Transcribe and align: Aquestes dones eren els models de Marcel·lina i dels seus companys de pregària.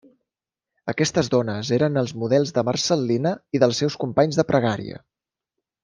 Aquestes 0.93 1.29
dones 1.33 1.69
eren 1.77 2.01
els 2.03 2.15
models 2.23 2.55
de 2.57 2.65
Marcel·lina 2.71 3.35
i 3.59 3.63
dels 3.65 3.83
seus 3.85 3.99
companys 4.07 4.41
de 4.43 4.49
pregària. 4.55 5.03